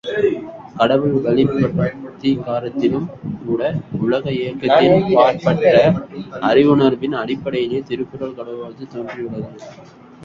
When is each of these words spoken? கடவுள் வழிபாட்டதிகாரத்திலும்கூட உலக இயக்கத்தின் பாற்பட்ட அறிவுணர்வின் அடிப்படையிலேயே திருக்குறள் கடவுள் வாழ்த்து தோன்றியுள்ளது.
கடவுள் 0.77 1.17
வழிபாட்டதிகாரத்திலும்கூட 1.25 3.61
உலக 4.05 4.25
இயக்கத்தின் 4.39 5.05
பாற்பட்ட 5.19 5.75
அறிவுணர்வின் 6.49 7.15
அடிப்படையிலேயே 7.21 7.83
திருக்குறள் 7.91 8.35
கடவுள் 8.39 8.61
வாழ்த்து 8.63 8.87
தோன்றியுள்ளது. 8.95 9.47